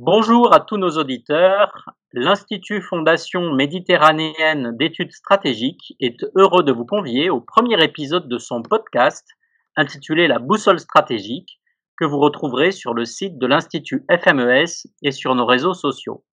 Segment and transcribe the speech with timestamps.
[0.00, 1.90] Bonjour à tous nos auditeurs.
[2.12, 8.62] L'Institut Fondation Méditerranéenne d'études stratégiques est heureux de vous convier au premier épisode de son
[8.62, 9.26] podcast
[9.74, 11.58] intitulé La boussole stratégique
[11.96, 16.24] que vous retrouverez sur le site de l'Institut FMES et sur nos réseaux sociaux.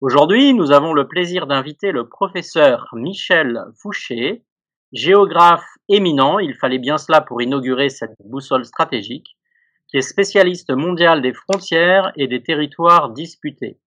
[0.00, 4.42] Aujourd'hui, nous avons le plaisir d'inviter le professeur Michel Fouché,
[4.92, 9.36] géographe éminent, il fallait bien cela pour inaugurer cette boussole stratégique,
[9.88, 13.78] qui est spécialiste mondial des frontières et des territoires disputés.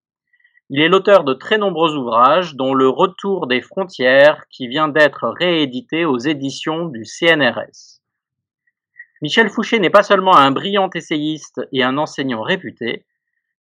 [0.70, 5.28] Il est l'auteur de très nombreux ouvrages, dont Le Retour des frontières, qui vient d'être
[5.28, 8.02] réédité aux éditions du CNRS.
[9.22, 13.06] Michel Fouché n'est pas seulement un brillant essayiste et un enseignant réputé,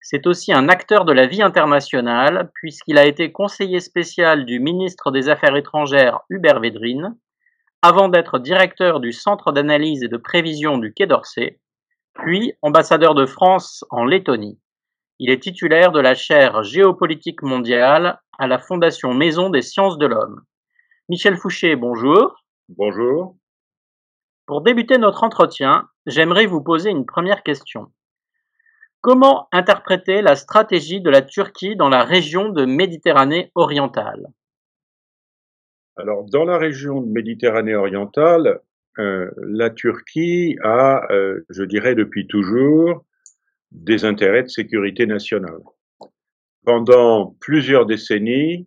[0.00, 5.10] c'est aussi un acteur de la vie internationale, puisqu'il a été conseiller spécial du ministre
[5.10, 7.16] des Affaires étrangères Hubert Védrine,
[7.82, 11.58] avant d'être directeur du Centre d'analyse et de prévision du Quai d'Orsay,
[12.18, 14.58] puis ambassadeur de France en Lettonie.
[15.18, 20.06] Il est titulaire de la chaire géopolitique mondiale à la Fondation Maison des sciences de
[20.06, 20.42] l'homme.
[21.08, 22.44] Michel Fouché, bonjour.
[22.68, 23.36] Bonjour.
[24.46, 27.92] Pour débuter notre entretien, j'aimerais vous poser une première question.
[29.00, 34.26] Comment interpréter la stratégie de la Turquie dans la région de Méditerranée orientale?
[35.96, 38.60] Alors, dans la région de Méditerranée orientale,
[38.98, 43.04] euh, la Turquie a, euh, je dirais depuis toujours,
[43.70, 45.60] des intérêts de sécurité nationale.
[46.64, 48.66] Pendant plusieurs décennies,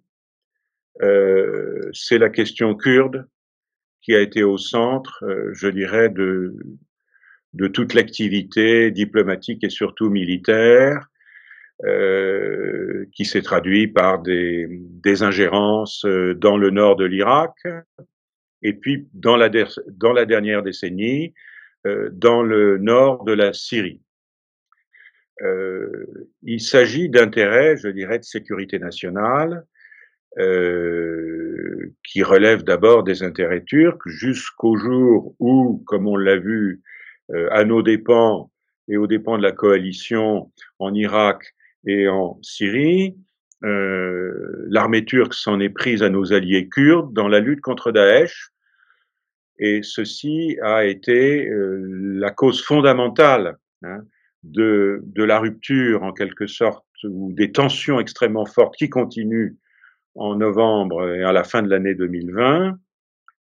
[1.01, 3.27] euh, c'est la question kurde
[4.01, 6.55] qui a été au centre, je dirais, de,
[7.73, 11.07] toute l'activité diplomatique et surtout militaire,
[13.13, 16.03] qui s'est traduit par des ingérences
[16.35, 17.53] dans le nord de l'Irak,
[18.61, 21.33] et puis dans la, dans la dernière décennie,
[21.87, 24.01] euh, dans le nord de la Syrie.
[25.41, 29.65] Euh, il s'agit d'intérêts, je dirais, de sécurité nationale,
[30.37, 36.81] euh, qui relèvent d'abord des intérêts turcs, jusqu'au jour où, comme on l'a vu,
[37.31, 38.49] euh, à nos dépens
[38.87, 41.53] et aux dépens de la coalition en Irak
[41.85, 43.17] et en Syrie,
[43.63, 48.50] euh, l'armée turque s'en est prise à nos alliés kurdes dans la lutte contre Daesh,
[49.61, 51.85] et ceci a été euh,
[52.17, 54.01] la cause fondamentale hein,
[54.43, 59.55] de, la rupture, en quelque sorte, ou des tensions extrêmement fortes qui continuent
[60.15, 62.77] en novembre et à la fin de l'année 2020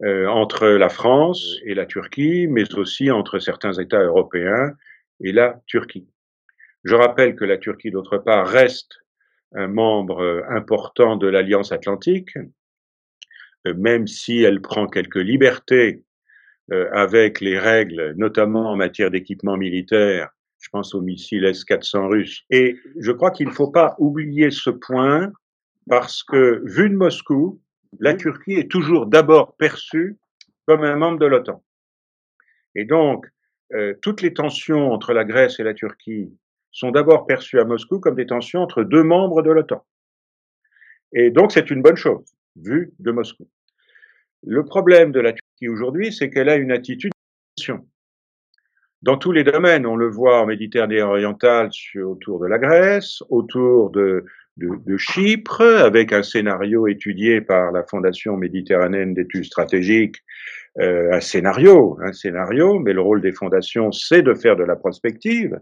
[0.05, 4.73] euh, entre la France et la Turquie, mais aussi entre certains États européens
[5.21, 6.09] et la Turquie.
[6.85, 9.01] Je rappelle que la Turquie, d'autre part, reste
[9.55, 12.37] un membre important de l'Alliance atlantique,
[13.75, 16.05] même si elle prend quelques libertés
[16.73, 22.43] euh, avec les règles, notamment en matière d'équipement militaire, je pense aux missiles S-400 russes.
[22.51, 25.33] Et je crois qu'il ne faut pas oublier ce point
[25.89, 27.61] parce que, vu de Moscou,
[28.01, 30.19] la Turquie est toujours d'abord perçue
[30.67, 31.63] comme un membre de l'OTAN.
[32.75, 33.27] Et donc,
[33.73, 36.37] euh, toutes les tensions entre la Grèce et la Turquie
[36.73, 39.85] sont d'abord perçues à Moscou comme des tensions entre deux membres de l'OTAN.
[41.13, 42.25] Et donc, c'est une bonne chose,
[42.57, 43.49] vu de Moscou.
[44.45, 47.13] Le problème de la Turquie aujourd'hui, c'est qu'elle a une attitude
[49.03, 49.87] dans tous les domaines.
[49.87, 51.71] On le voit en Méditerranée orientale
[52.05, 54.25] autour de la Grèce, autour de,
[54.97, 60.17] Chypre, avec un scénario étudié par la Fondation méditerranéenne d'études stratégiques,
[60.81, 64.77] euh, un scénario, un scénario, mais le rôle des fondations, c'est de faire de la
[64.77, 65.59] prospective,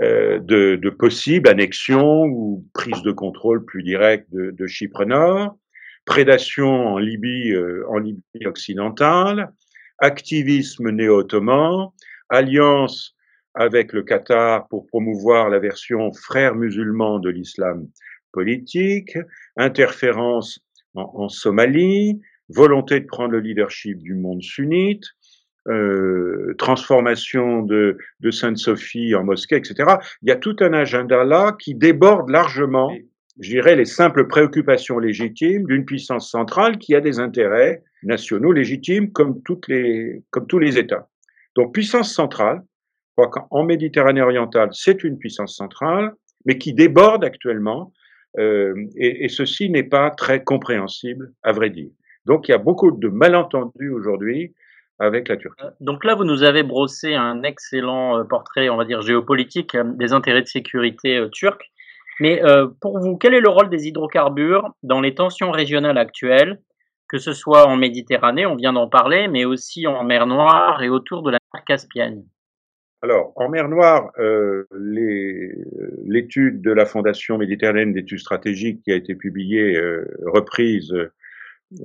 [0.00, 5.56] euh, de, possibles annexions ou prise de contrôle plus directe de, de Chypre Nord
[6.04, 9.52] prédation en Libye, euh, en Libye occidentale,
[9.98, 11.88] activisme néo-ottoman,
[12.28, 13.14] alliance
[13.54, 17.86] avec le Qatar pour promouvoir la version frère musulman de l'islam
[18.32, 19.18] politique,
[19.56, 20.60] interférence
[20.94, 25.04] en, Somalie, volonté de prendre le leadership du monde sunnite,
[25.68, 29.96] euh, transformation de, de Sainte-Sophie en mosquée, etc.
[30.22, 32.92] Il y a tout un agenda là qui déborde largement
[33.40, 39.12] je dirais, les simples préoccupations légitimes d'une puissance centrale qui a des intérêts nationaux légitimes
[39.12, 41.08] comme, toutes les, comme tous les États.
[41.56, 42.62] Donc puissance centrale,
[43.10, 46.12] je crois qu'en Méditerranée orientale, c'est une puissance centrale,
[46.46, 47.92] mais qui déborde actuellement,
[48.38, 51.90] euh, et, et, ceci n'est pas très compréhensible, à vrai dire.
[52.24, 54.54] Donc il y a beaucoup de malentendus aujourd'hui
[54.98, 55.64] avec la Turquie.
[55.64, 59.76] Euh, donc là, vous nous avez brossé un excellent euh, portrait, on va dire, géopolitique
[59.76, 61.72] des intérêts de sécurité turcs.
[62.20, 66.60] Mais euh, pour vous, quel est le rôle des hydrocarbures dans les tensions régionales actuelles,
[67.08, 70.88] que ce soit en Méditerranée, on vient d'en parler, mais aussi en mer Noire et
[70.88, 72.24] autour de la mer Caspienne
[73.02, 74.64] Alors, en mer Noire, euh,
[76.06, 80.94] l'étude de la Fondation méditerranéenne d'études stratégiques qui a été publiée, euh, reprise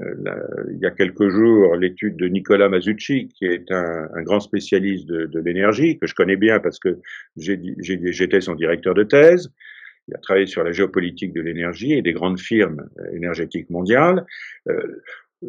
[0.01, 5.07] euh, il y a quelques jours, l'étude de Nicolas Masucci, qui est un, grand spécialiste
[5.07, 6.99] de l'énergie, que je connais bien parce que
[7.37, 9.51] j'étais son directeur de thèse.
[10.07, 14.25] Il a travaillé sur la géopolitique de l'énergie et des grandes firmes énergétiques mondiales.
[14.69, 15.03] Euh,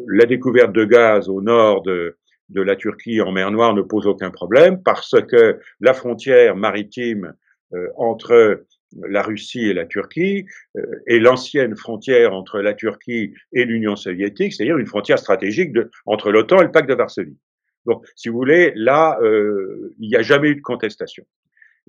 [0.07, 2.17] la découverte de gaz au nord de,
[2.49, 7.33] de la Turquie en mer Noire ne pose aucun problème parce que la frontière maritime
[7.73, 8.65] euh, entre
[9.07, 10.45] la Russie et la Turquie
[10.75, 15.91] euh, est l'ancienne frontière entre la Turquie et l'Union soviétique, c'est-à-dire une frontière stratégique de,
[16.05, 17.37] entre l'OTAN et le pacte de Varsovie.
[17.85, 21.23] Donc, si vous voulez, là, euh, il n'y a jamais eu de contestation.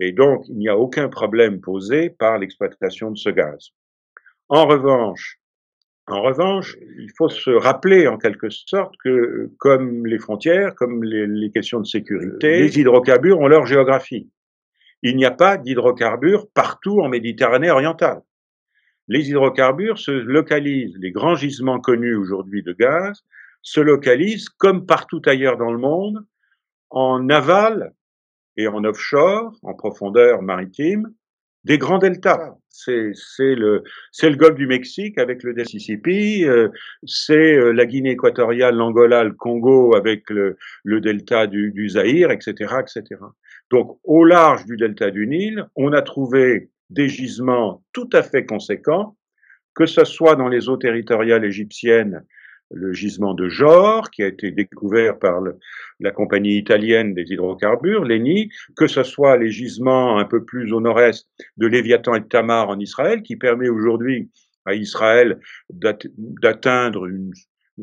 [0.00, 3.70] Et donc, il n'y a aucun problème posé par l'exploitation de ce gaz.
[4.48, 5.38] En revanche,
[6.06, 11.50] en revanche, il faut se rappeler en quelque sorte que, comme les frontières, comme les,
[11.52, 14.28] questions de sécurité, les hydrocarbures ont leur géographie.
[15.02, 18.22] Il n'y a pas d'hydrocarbures partout en Méditerranée orientale.
[19.06, 23.22] Les hydrocarbures se localisent, les grands gisements connus aujourd'hui de gaz
[23.62, 26.24] se localisent, comme partout ailleurs dans le monde,
[26.88, 27.92] en aval
[28.56, 31.12] et en offshore, en profondeur maritime,
[31.64, 32.54] des grands deltas.
[32.70, 33.12] C'est
[33.54, 33.82] le
[34.36, 36.68] golfe du Mexique avec le Mississippi, euh,
[37.04, 42.30] c'est euh, la Guinée équatoriale, l'Angola, le Congo avec le, le delta du, du Zaïre,
[42.30, 43.20] etc., etc.
[43.70, 48.46] Donc au large du delta du Nil, on a trouvé des gisements tout à fait
[48.46, 49.16] conséquents,
[49.74, 52.24] que ce soit dans les eaux territoriales égyptiennes
[52.70, 55.40] le gisement de Jor, qui a été découvert par
[56.00, 60.80] la compagnie italienne des hydrocarbures, l'ENI, que ce soit les gisements un peu plus au
[60.80, 64.30] nord-est de Léviathan et de Tamar en Israël, qui permet aujourd'hui
[64.66, 65.40] à Israël
[65.70, 67.32] d'atteindre une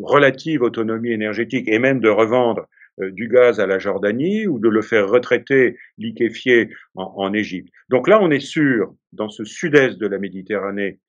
[0.02, 2.68] relative autonomie énergétique et même de revendre
[3.02, 7.72] euh, du gaz à la Jordanie ou de le faire retraiter, liquéfier en, en Égypte.
[7.90, 11.00] Donc là, on est sûr, dans ce sud-est de la Méditerranée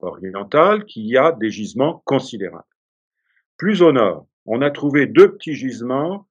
[0.00, 2.64] orientale, qu'il y a des gisements considérables.
[3.62, 6.26] Plus au nord, on a trouvé deux petits gisements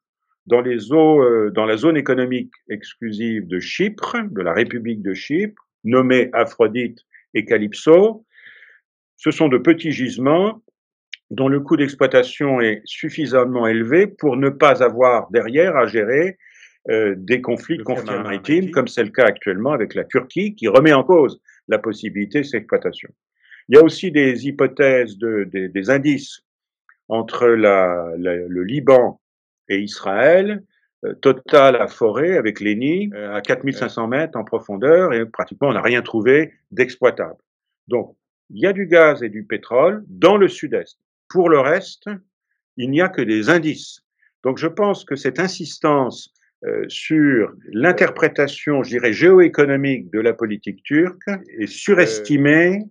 [0.48, 5.14] dans les eaux, euh, dans la zone économique exclusive de Chypre, de la République de
[5.14, 7.00] Chypre, nommés Aphrodite
[7.34, 8.26] et Calypso.
[9.16, 10.62] Ce sont de petits gisements
[11.30, 16.38] dont le coût d'exploitation est suffisamment élevé pour ne pas avoir derrière à gérer
[16.90, 20.68] euh, des conflits de conflits maritimes, comme c'est le cas actuellement avec la Turquie, qui
[20.68, 21.40] remet en cause
[21.70, 23.08] la possibilité de cette exploitation.
[23.70, 26.44] Il y a aussi des hypothèses, de, des indices
[27.12, 29.20] entre la, le Liban
[29.68, 30.64] et Israël,
[31.04, 35.74] euh, total à forêt avec l'ENI euh, à 4500 mètres en profondeur et pratiquement on
[35.74, 37.36] n'a rien trouvé d'exploitable.
[37.88, 38.16] Donc
[38.50, 41.00] il y a du gaz et du pétrole dans le sud-est.
[41.28, 42.10] Pour le reste,
[42.78, 44.04] il n'y a que des indices.
[44.44, 46.34] Donc je pense que cette insistance
[46.66, 52.84] euh, sur l'interprétation, je dirais, géoéconomique de la politique turque est surestimée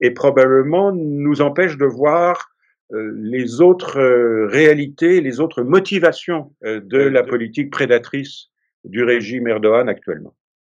[0.00, 2.59] et probablement nous empêche de voir euh,
[2.92, 8.48] les autres euh, réalités, les autres motivations euh, de la politique prédatrice
[8.84, 10.34] du régime Erdogan actuellement.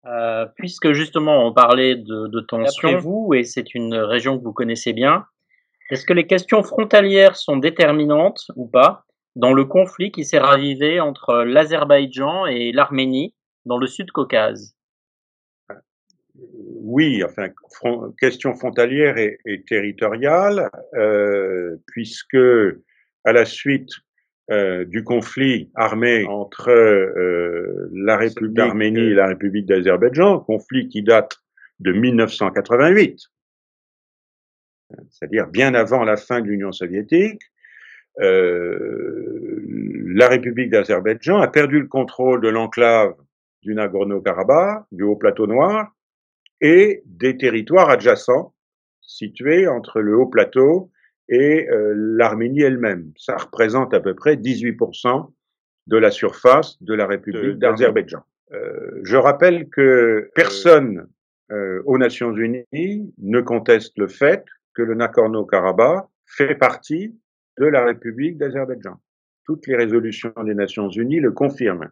[0.06, 4.53] Euh, puisque justement on parlait de, de tensions, vous, et c'est une région que vous
[4.53, 5.25] connaissez bien,
[5.91, 9.05] est-ce que les questions frontalières sont déterminantes ou pas
[9.37, 13.34] dans le conflit qui s'est ravivé entre l'Azerbaïdjan et l'Arménie
[13.65, 14.75] dans le Sud-Caucase?
[16.34, 17.48] Oui, enfin,
[18.19, 22.36] question frontalière et, territoriale, euh, puisque
[23.24, 23.91] à la suite
[24.51, 31.03] euh, du conflit armé entre euh, la République d'Arménie et la République d'Azerbaïdjan, conflit qui
[31.03, 31.39] date
[31.81, 33.20] de 1988,
[35.10, 37.41] c'est-à-dire bien avant la fin de l'Union soviétique,
[38.19, 38.69] la
[40.29, 43.15] République d'Azerbaïdjan a perdu le contrôle de l'enclave
[43.62, 45.91] du Nagorno-Karabakh, du Haut Plateau Noir,
[46.63, 48.55] et des territoires adjacents
[49.03, 50.91] situés entre le haut plateau
[51.29, 53.13] et euh, l'Arménie elle-même.
[53.17, 55.31] Ça représente à peu près 18%
[55.89, 58.25] de la surface de la République d'Azerbaïdjan.
[58.53, 61.09] Euh, je rappelle que personne
[61.51, 67.15] euh, aux Nations Unies ne conteste le fait que le Nagorno-Karabakh fait partie
[67.59, 69.01] de la République d'Azerbaïdjan.
[69.45, 71.91] Toutes les résolutions des Nations Unies le confirment.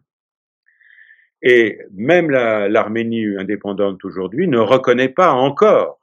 [1.42, 5.98] Et même l'Arménie indépendante aujourd'hui ne reconnaît pas encore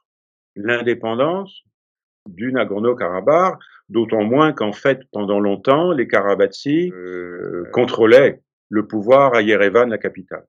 [0.56, 1.64] l'indépendance
[2.28, 3.58] du Nagorno-Karabakh,
[3.90, 9.98] d'autant moins qu'en fait, pendant longtemps, les Karabatsis euh, contrôlaient le pouvoir à Yerevan, la
[9.98, 10.46] capitale.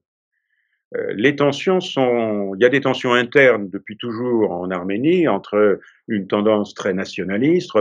[0.96, 5.78] Euh, les tensions sont, il y a des tensions internes depuis toujours en Arménie entre
[6.08, 7.72] une tendance très nationaliste,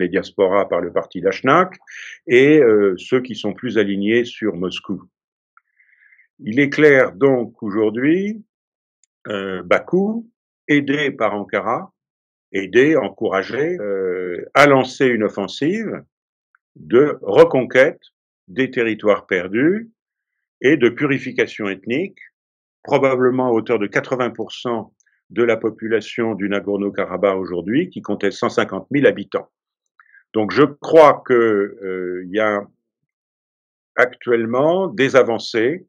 [0.00, 1.76] les diasporas par le parti d'Ashnak,
[2.26, 5.02] et euh, ceux qui sont plus alignés sur Moscou.
[6.40, 8.44] Il est clair donc qu'aujourd'hui,
[9.26, 10.30] euh, Bakou,
[10.68, 11.92] aidé par Ankara,
[12.52, 16.02] aidé, encouragé, euh, à lancer une offensive
[16.76, 18.00] de reconquête
[18.46, 19.90] des territoires perdus
[20.60, 22.18] et de purification ethnique,
[22.82, 24.92] probablement à hauteur de 80%
[25.30, 29.50] de la population du Nagorno-Karabakh aujourd'hui, qui comptait 150 000 habitants.
[30.32, 32.66] Donc je crois qu'il euh, y a
[33.96, 35.87] actuellement des avancées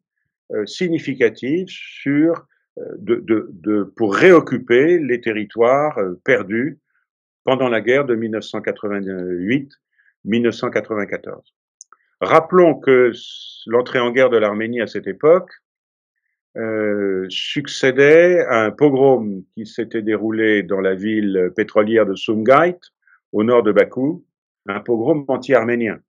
[0.51, 6.79] euh, significatives sur, euh, pour réoccuper les territoires euh, perdus
[7.43, 8.15] pendant la guerre de
[10.25, 11.41] 1988-1994.
[12.21, 13.11] Rappelons que
[13.67, 15.51] l'entrée en guerre de l'Arménie à cette époque
[16.57, 22.79] euh, succédait à un pogrom qui s'était déroulé dans la ville pétrolière de Sumgait,
[23.31, 24.25] au nord de Bakou,
[24.67, 25.99] un pogrom anti-arménien.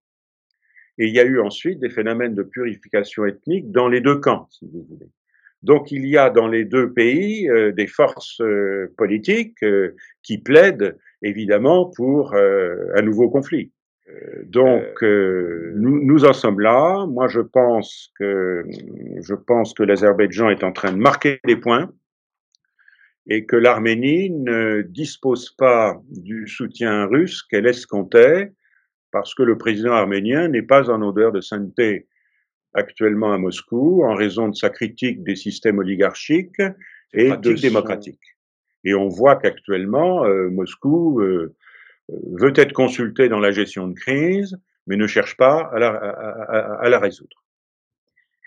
[1.00, 4.47] Et il y a eu ensuite des phénomènes de purification ethnique dans les deux camps,
[4.50, 5.09] si vous voulez.
[5.62, 10.37] Donc il y a dans les deux pays euh, des forces euh, politiques euh, qui
[10.38, 13.73] plaident évidemment pour un nouveau conflit.
[14.47, 17.07] Donc nous, nous en sommes là.
[17.07, 18.64] Moi je pense que
[19.21, 21.92] je pense que l'Azerbaïdjan est en train de marquer des points
[23.28, 28.52] et que l'Arménie ne dispose pas du soutien russe qu'elle escomptait
[29.12, 32.07] parce que le président arménien n'est pas en odeur de sainteté
[32.75, 36.62] actuellement à Moscou en raison de sa critique des systèmes oligarchiques
[37.12, 38.37] et de démocratiques.
[38.85, 41.55] Et on voit qu'actuellement, euh, Moscou euh,
[42.09, 46.85] veut être consulté dans la gestion de crise, mais ne cherche pas à la, à,
[46.85, 47.37] à la résoudre.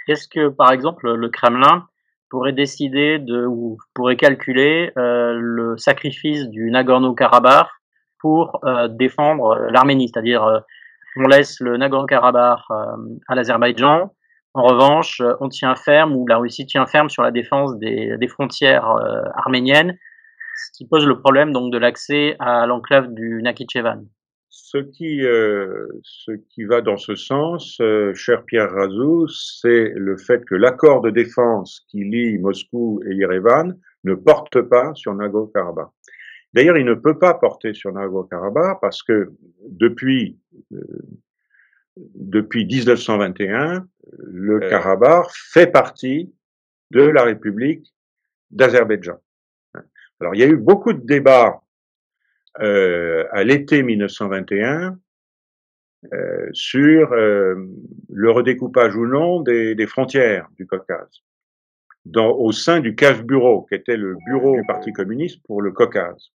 [0.07, 1.87] Est-ce que, par exemple, le Kremlin
[2.29, 7.67] pourrait décider de ou pourrait calculer euh, le sacrifice du Nagorno-Karabakh
[8.23, 10.59] pour euh, défendre l'Arménie, c'est-à-dire euh,
[11.17, 12.75] on laisse le Nagorno-Karabakh euh,
[13.27, 14.11] à l'Azerbaïdjan.
[14.55, 18.85] En revanche, on tient ferme ou la Russie tient ferme sur la défense des, frontières
[19.35, 19.97] arméniennes,
[20.55, 24.05] ce qui pose le problème donc de l'accès à l'enclave du Nakhichevan.
[24.55, 25.87] Ce qui, euh,
[26.67, 31.83] va dans ce sens, euh, cher Pierre Razou, c'est le fait que l'accord de défense
[31.89, 35.89] qui lie Moscou et Yerevan ne porte pas sur Nagorno-Karabakh.
[36.53, 39.31] D'ailleurs, il ne peut pas porter sur Nagorno-Karabakh parce que
[39.67, 40.39] depuis,
[40.73, 40.81] euh,
[41.97, 43.87] depuis 1921,
[44.19, 44.69] le euh.
[44.69, 46.31] Karabakh fait partie
[46.91, 47.93] de la République
[48.51, 49.17] d'Azerbaïdjan.
[50.19, 51.61] Alors, il y a eu beaucoup de débats
[52.59, 54.97] euh, à l'été 1921
[56.13, 57.55] euh, sur euh,
[58.09, 61.23] le redécoupage ou non des, des frontières du Caucase.
[62.05, 65.71] Dans, au sein du CAF Bureau, qui était le bureau du Parti communiste pour le
[65.71, 66.31] Caucase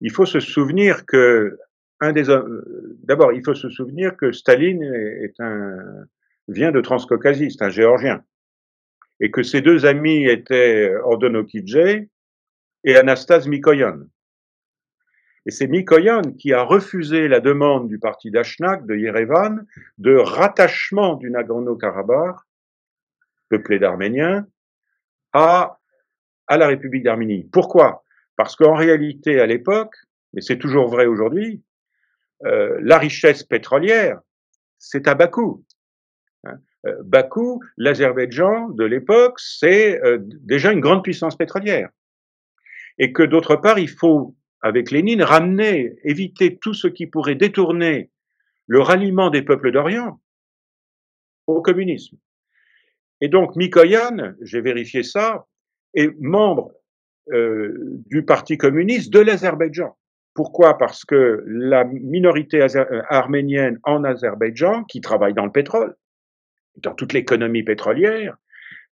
[0.00, 1.58] il faut se souvenir que
[2.00, 2.24] un des
[3.02, 6.06] d'abord il faut se souvenir que Staline est un
[6.48, 8.24] vient de Transcaucasie, c'est un géorgien,
[9.20, 12.06] et que ses deux amis étaient Ordonokidze
[12.84, 14.00] et Anastas Mikoyan.
[15.46, 19.64] Et c'est Mikoyan qui a refusé la demande du parti d'Ashnak de Yerevan
[19.98, 22.36] de rattachement du Nagorno-Karabakh,
[23.48, 24.46] peuplé d'Arméniens,
[25.32, 25.78] à,
[26.46, 27.48] à la République d'Arménie.
[27.52, 28.04] Pourquoi?
[28.40, 29.94] Parce qu'en réalité, à l'époque,
[30.32, 31.62] mais c'est toujours vrai aujourd'hui,
[32.46, 34.18] euh, la richesse pétrolière,
[34.78, 35.62] c'est à Bakou.
[36.44, 36.56] Hein.
[36.86, 41.90] Euh, Bakou, l'Azerbaïdjan de l'époque, c'est euh, déjà une grande puissance pétrolière.
[42.96, 48.10] Et que d'autre part, il faut, avec Lénine, ramener, éviter tout ce qui pourrait détourner
[48.68, 50.18] le ralliement des peuples d'Orient
[51.46, 52.16] au communisme.
[53.20, 55.46] Et donc, Mikoyan, j'ai vérifié ça,
[55.92, 56.72] est membre
[57.30, 59.94] du Parti communiste de l'Azerbaïdjan.
[60.34, 60.78] Pourquoi?
[60.78, 65.94] Parce que la minorité euh, arménienne en Azerbaïdjan, qui travaille dans le pétrole,
[66.76, 68.36] dans toute l'économie pétrolière,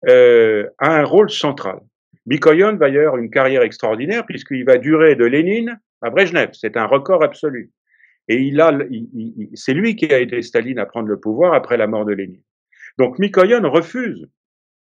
[0.08, 1.80] euh, a un rôle central.
[2.26, 6.50] Mikoyan va avoir une carrière extraordinaire puisqu'il va durer de Lénine à Brejnev.
[6.54, 7.72] C'est un record absolu.
[8.28, 8.78] Et il a,
[9.54, 12.44] c'est lui qui a aidé Staline à prendre le pouvoir après la mort de Lénine.
[12.98, 14.28] Donc Mikoyan refuse,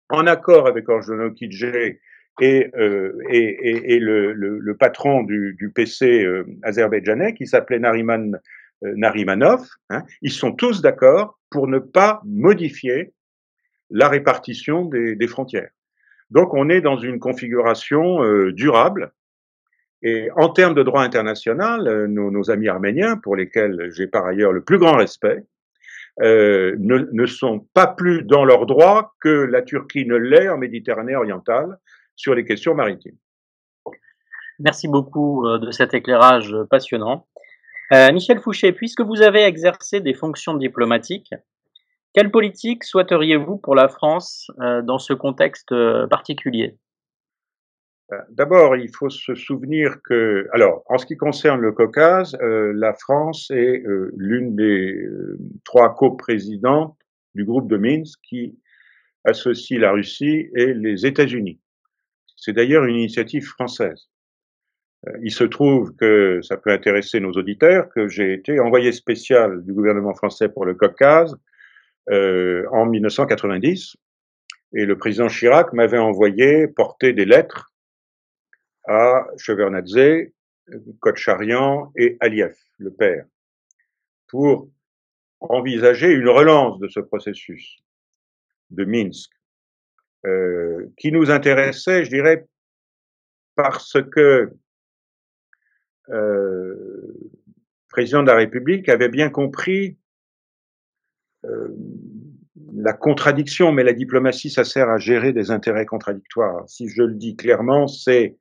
[0.10, 1.98] en accord avec Orjonokidze
[2.40, 7.48] et, euh, et, et, et le, le, le, patron du, du PC euh, azerbaïdjanais qui
[7.48, 8.40] s'appelait Nariman
[8.84, 13.14] euh, Narimanov, hein, ils sont tous d'accord pour ne pas modifier
[13.90, 15.72] la répartition des, des, frontières.
[16.30, 19.14] Donc on est dans une configuration euh, durable.
[20.04, 24.28] Et en termes de droit international, euh, nos, nos, amis arméniens, pour lesquels j'ai par
[24.28, 25.44] ailleurs le plus grand respect,
[26.22, 30.58] euh, ne, ne, sont pas plus dans leurs droits que la Turquie ne l'est en
[30.58, 31.78] Méditerranée orientale,
[32.18, 33.16] sur les questions maritimes.
[34.60, 37.28] Merci beaucoup euh, de cet éclairage passionnant.
[37.94, 41.34] Euh, Michel Fouché, puisque vous avez exercé des fonctions diplomatiques,
[42.14, 45.70] Quelle politique souhaiteriez-vous pour la France dans ce contexte
[46.10, 46.80] particulier?
[48.30, 53.52] D'abord, il faut se souvenir que, alors, en ce qui concerne le Caucase, la France
[53.52, 53.84] est
[54.16, 54.98] l'une des
[55.64, 56.98] trois coprésidentes
[57.36, 58.58] du groupe de Minsk qui
[59.24, 61.60] associe la Russie et les États-Unis.
[62.38, 64.10] C'est d'ailleurs une initiative française.
[65.08, 69.64] Euh, il se trouve que ça peut intéresser nos auditeurs que j'ai été envoyé spécial
[69.66, 71.36] du gouvernement français pour le Caucase
[72.10, 73.98] euh, en 1990
[74.74, 77.72] et le président Chirac m'avait envoyé porter des lettres
[78.88, 80.30] à Shevardnadze,
[81.00, 83.26] Kotcharian et Aliyev, le père,
[84.28, 84.70] pour
[85.40, 87.80] envisager une relance de ce processus
[88.70, 89.32] de Minsk,
[90.28, 92.46] euh, qui nous intéressait, je dirais,
[93.56, 94.52] parce que
[96.10, 97.32] euh, le
[97.90, 99.98] président de la République avait bien compris
[101.46, 101.70] euh,
[102.76, 106.68] la contradiction, mais la diplomatie, ça sert à gérer des intérêts contradictoires.
[106.68, 108.38] Si je le dis clairement, c'est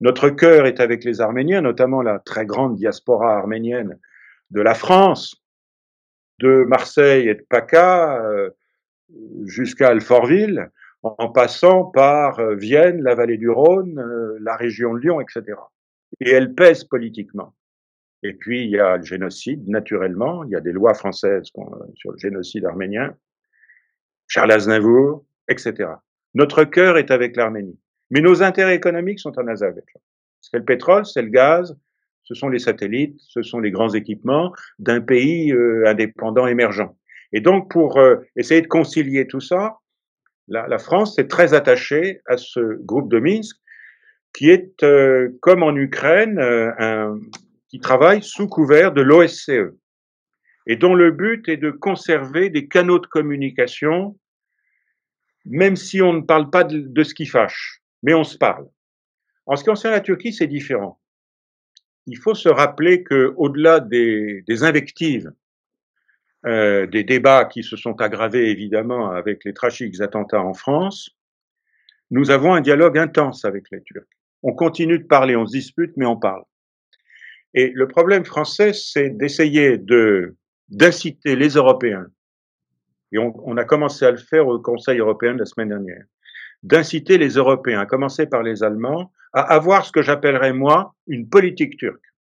[0.00, 3.98] notre cœur est avec les Arméniens, notamment la très grande diaspora arménienne
[4.50, 5.42] de la France,
[6.40, 8.50] de Marseille et de PACA euh,
[9.46, 10.70] jusqu'à Alfortville,
[11.04, 15.56] en passant par euh, Vienne, la vallée du Rhône, euh, la région de Lyon, etc.
[16.20, 17.54] Et elle pèse politiquement.
[18.22, 20.44] Et puis, il y a le génocide, naturellement.
[20.44, 21.50] Il y a des lois françaises
[21.94, 23.14] sur le génocide arménien.
[24.28, 25.90] Charles Aznavour, etc.
[26.32, 27.78] Notre cœur est avec l'Arménie.
[28.10, 30.00] Mais nos intérêts économiques sont en Azerbaïdjan.
[30.40, 31.76] C'est le pétrole, c'est le gaz,
[32.22, 36.88] ce sont les satellites, ce sont les grands équipements d'un pays euh, indépendant émergent.
[37.32, 39.78] Et donc, pour euh, essayer de concilier tout ça,
[40.48, 43.56] la, France est très attachée à ce groupe de Minsk,
[44.32, 47.18] qui est, euh, comme en Ukraine, un,
[47.68, 49.74] qui travaille sous couvert de l'OSCE,
[50.66, 54.18] et dont le but est de conserver des canaux de communication,
[55.44, 58.66] même si on ne parle pas de, ce qui fâche, mais on se parle.
[59.46, 61.00] En ce qui concerne la Turquie, c'est différent
[62.06, 65.32] il faut se rappeler que, au-delà des invectives,
[66.46, 71.10] euh, des débats qui se sont aggravés évidemment avec les tragiques attentats en France,
[72.10, 74.04] nous avons un dialogue intense avec les Turcs.
[74.42, 76.42] On continue de parler, on se dispute, mais on parle.
[77.54, 80.36] Et le problème français, c'est d'essayer de
[80.70, 82.06] d'inciter les Européens,
[83.12, 86.04] et on, on, a commencé à le faire au Conseil européen de la semaine dernière,
[86.62, 91.28] d'inciter les Européens, à commencer par les Allemands, à avoir ce que j'appellerais moi une
[91.28, 92.13] politique turque.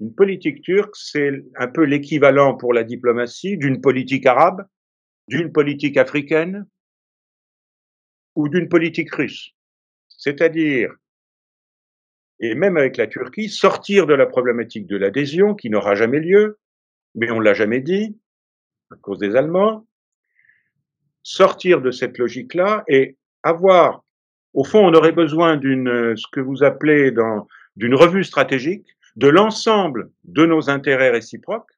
[0.00, 4.66] Une politique turque, c'est un peu l'équivalent pour la diplomatie d'une politique arabe,
[5.28, 6.66] d'une politique africaine
[8.34, 9.52] ou d'une politique russe.
[10.08, 10.92] C'est-à-dire,
[12.40, 16.58] et même avec la Turquie, sortir de la problématique de l'adhésion qui n'aura jamais lieu,
[17.14, 18.18] mais on l'a jamais dit,
[18.90, 19.86] à cause des Allemands,
[21.22, 24.04] sortir de cette logique-là et avoir
[24.54, 29.28] au fond, on aurait besoin d'une, ce que vous appelez dans, d'une revue stratégique de
[29.28, 31.70] l'ensemble de nos intérêts réciproques,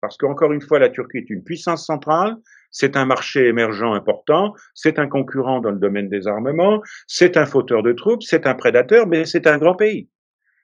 [0.00, 2.36] parce qu'encore une fois, la Turquie est une puissance centrale,
[2.70, 7.46] c'est un marché émergent important, c'est un concurrent dans le domaine des armements, c'est un
[7.46, 10.08] fauteur de troupes, c'est un prédateur, mais c'est un grand pays.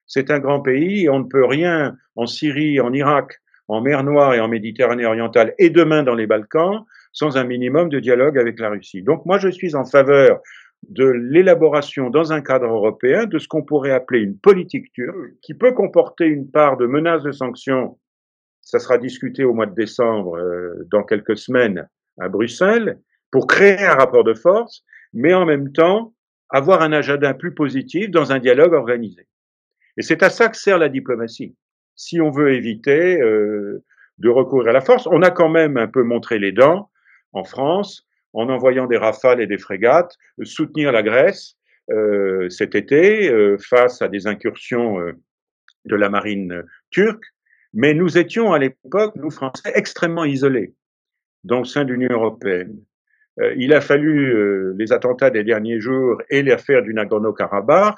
[0.07, 4.35] C'est un grand pays on ne peut rien en Syrie, en Irak, en mer Noire
[4.35, 8.59] et en Méditerranée orientale et demain dans les Balkans sans un minimum de dialogue avec
[8.59, 9.03] la Russie.
[9.03, 10.41] Donc moi je suis en faveur
[10.89, 15.55] de l'élaboration dans un cadre européen de ce qu'on pourrait appeler une politique turque qui
[15.55, 17.99] peut comporter une part de menaces de sanctions.
[18.63, 21.89] Ça sera discuté au mois de décembre, euh, dans quelques semaines,
[22.19, 22.99] à Bruxelles,
[23.31, 26.15] pour créer un rapport de force, mais en même temps
[26.51, 29.29] avoir un agenda plus positif dans un dialogue organisé.
[29.97, 31.57] Et c'est à ça que sert la diplomatie.
[31.95, 33.85] Si on veut éviter euh,
[34.19, 36.91] de recourir à la force, on a quand même un peu montré les dents
[37.33, 41.57] en France en envoyant des rafales et des frégates, soutenir la Grèce
[41.91, 45.13] euh, cet été euh, face à des incursions euh,
[45.87, 47.25] de la marine turque.
[47.73, 50.75] Mais nous étions à l'époque, nous Français, extrêmement isolés
[51.45, 52.77] dans le sein de l'Union européenne.
[53.41, 57.97] Euh, il a fallu euh, les attentats des derniers jours et l'affaire du Nagorno-Karabakh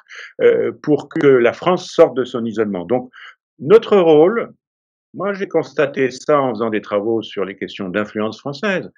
[0.83, 2.85] pour que la France sorte de son isolement.
[2.85, 3.11] Donc,
[3.59, 4.53] notre rôle,
[5.15, 8.91] moi j'ai constaté ça en faisant des travaux sur les questions d'influence française,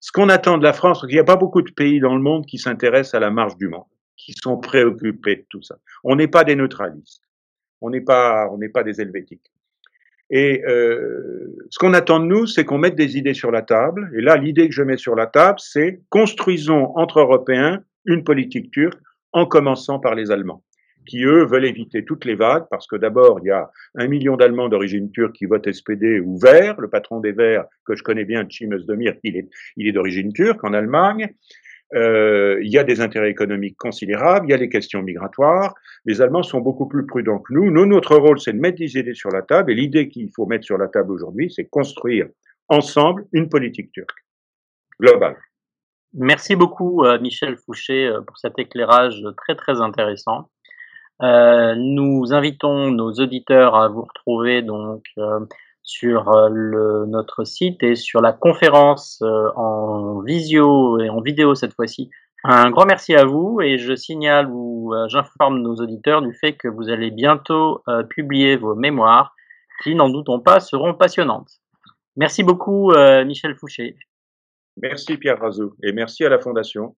[0.00, 2.22] ce qu'on attend de la France, il n'y a pas beaucoup de pays dans le
[2.22, 3.84] monde qui s'intéressent à la marge du monde,
[4.16, 5.76] qui sont préoccupés de tout ça.
[6.04, 7.22] On n'est pas des neutralistes,
[7.80, 9.52] on n'est pas, on n'est pas des helvétiques.
[10.30, 14.10] Et euh, ce qu'on attend de nous, c'est qu'on mette des idées sur la table.
[14.16, 18.70] Et là, l'idée que je mets sur la table, c'est construisons entre Européens une politique
[18.70, 19.00] turque,
[19.32, 20.64] en commençant par les Allemands,
[21.10, 24.36] qui, eux, veulent éviter toutes les vagues, parce que d'abord, il y a un million
[24.36, 26.80] d'Allemands d'origine turque qui votent SPD ou Vert.
[26.80, 30.32] Le patron des Verts, que je connais bien, Cem Özdemir, il est, il est d'origine
[30.32, 31.34] turque en Allemagne.
[31.94, 35.74] Euh, il y a des intérêts économiques considérables, il y a les questions migratoires.
[36.04, 37.70] Les Allemands sont beaucoup plus prudents que nous.
[37.72, 39.72] Nous, notre rôle, c'est de mettre des idées sur la table.
[39.72, 42.28] Et l'idée qu'il faut mettre sur la table aujourd'hui, c'est construire
[42.68, 44.24] ensemble une politique turque
[45.00, 45.36] globale.
[46.12, 50.48] Merci beaucoup, euh, Michel Fouché, euh, pour cet éclairage très très intéressant.
[51.22, 55.04] Euh, nous invitons nos auditeurs à vous retrouver donc
[55.82, 59.22] sur le, notre site et sur la conférence
[59.56, 62.10] en visio et en vidéo cette fois-ci.
[62.42, 66.68] Un grand merci à vous et je signale ou j'informe nos auditeurs du fait que
[66.68, 69.34] vous allez bientôt publier vos mémoires
[69.82, 71.60] qui, n'en doutons pas, seront passionnantes.
[72.16, 72.92] Merci beaucoup,
[73.26, 73.96] Michel Fouché.
[74.76, 76.94] Merci Pierre Razou et merci à la Fondation.